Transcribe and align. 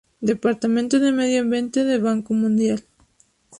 Departamento 0.19 0.99
de 0.99 1.11
Medio 1.11 1.41
Ambiente 1.43 1.83
del 1.83 2.01
Banco 2.01 2.33
Mundial 2.33 2.83